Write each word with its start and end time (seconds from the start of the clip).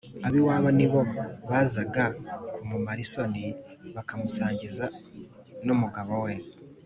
Ab’iwabo 0.27 0.69
ni 0.77 0.85
bo 0.91 1.01
bazaga 1.49 2.03
kumumara 2.53 2.99
isoni, 3.05 3.45
bakamusangiza 3.95 4.85
n’umugabo 5.65 6.13
we. 6.25 6.33